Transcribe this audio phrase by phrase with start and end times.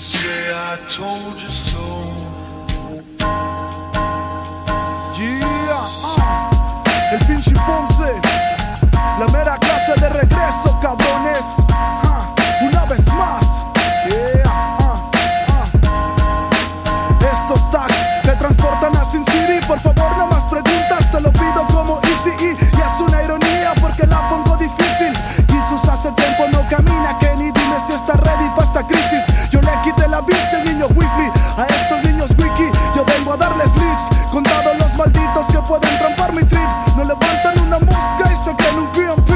[0.00, 1.78] say I told you so.
[5.16, 5.78] Yeah,
[6.18, 6.82] ah,
[7.12, 8.12] el pinche Ponce,
[9.18, 11.56] la mera clase de regreso, cabrones.
[11.72, 13.66] Ah, una vez más,
[14.08, 15.00] yeah, ah,
[15.48, 16.48] ah.
[17.32, 19.60] Estos tags te transportan a Sin City.
[19.66, 22.30] Por favor, no más preguntas, te lo pido como Easy
[35.64, 36.68] pueden trampar mi trip.
[36.96, 39.30] No levantan una mosca y se creen un PMP.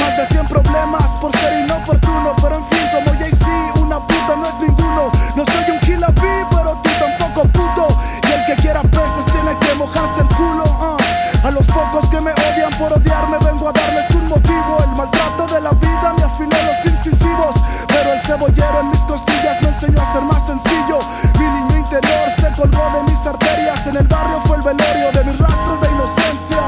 [0.00, 2.34] Más de 100 problemas por ser inoportuno.
[2.40, 5.10] Pero en fin, como Jay-Z, una puta no es ninguno.
[5.36, 7.88] No soy un bee, pero tú tampoco puto.
[8.28, 10.64] Y el que quiera peces tiene que mojarse el culo.
[10.80, 10.96] ah.
[11.44, 14.78] A los pocos que me odian por odiarme, vengo a darles un motivo.
[14.84, 17.56] El maltrato de la vida me afiló los incisivos.
[17.88, 20.98] Pero el cebollero en mis costillas me enseñó a ser más sencillo.
[21.38, 23.86] Mi niño interior se colgó de mis arterias.
[23.86, 26.58] En el barrio fue el velorio de mis rastros de inocencia.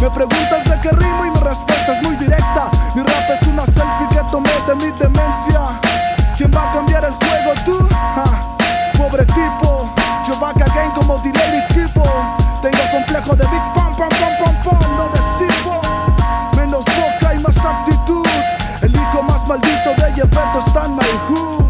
[0.00, 2.70] Me preguntas de qué rimo y mi respuesta es muy directa.
[2.94, 5.60] Mi rap es una selfie que tomé de mi demencia.
[6.36, 7.54] ¿Quién va a cambiar el juego?
[7.64, 7.78] ¿Tú?
[8.96, 9.90] Pobre tipo.
[10.26, 12.10] Yo back again como Delated People.
[12.60, 14.96] Tengo complejo de Big Pam, pam, pam, pam, pam.
[14.96, 15.80] No de Sipo.
[16.56, 18.26] Menos boca y más actitud.
[18.82, 21.67] El hijo más maldito de Yepeto está en my